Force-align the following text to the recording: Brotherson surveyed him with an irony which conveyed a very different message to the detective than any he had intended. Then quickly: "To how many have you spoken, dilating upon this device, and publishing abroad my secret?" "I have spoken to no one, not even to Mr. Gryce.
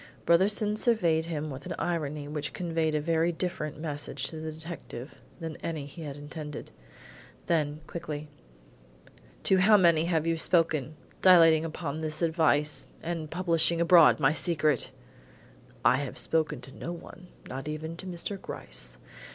Brotherson 0.25 0.77
surveyed 0.79 1.25
him 1.25 1.51
with 1.51 1.67
an 1.67 1.75
irony 1.77 2.27
which 2.27 2.53
conveyed 2.53 2.95
a 2.95 2.99
very 2.99 3.31
different 3.31 3.77
message 3.77 4.23
to 4.29 4.37
the 4.37 4.51
detective 4.51 5.21
than 5.39 5.57
any 5.57 5.85
he 5.85 6.01
had 6.01 6.15
intended. 6.15 6.71
Then 7.45 7.81
quickly: 7.85 8.27
"To 9.43 9.57
how 9.57 9.77
many 9.77 10.05
have 10.05 10.25
you 10.25 10.37
spoken, 10.37 10.95
dilating 11.21 11.65
upon 11.65 12.01
this 12.01 12.17
device, 12.17 12.87
and 13.03 13.29
publishing 13.29 13.79
abroad 13.79 14.19
my 14.19 14.33
secret?" 14.33 14.89
"I 15.85 15.97
have 15.97 16.17
spoken 16.17 16.61
to 16.61 16.75
no 16.75 16.91
one, 16.91 17.27
not 17.47 17.67
even 17.67 17.95
to 17.97 18.07
Mr. 18.07 18.41
Gryce. 18.41 18.97